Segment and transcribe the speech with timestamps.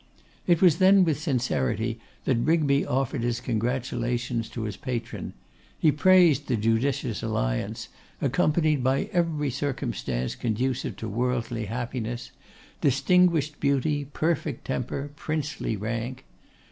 [0.47, 5.33] It was then with sincerity that Rigby offered his congratulations to his patron.
[5.77, 7.87] He praised the judicious alliance,
[8.19, 12.31] accompanied by every circumstance conducive to worldly happiness;
[12.81, 16.25] distinguished beauty, perfect temper, princely rank.